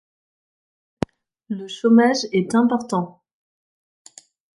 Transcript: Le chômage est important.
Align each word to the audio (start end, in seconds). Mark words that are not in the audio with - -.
Le 1.49 1.67
chômage 1.67 2.25
est 2.31 2.55
important. 2.55 3.21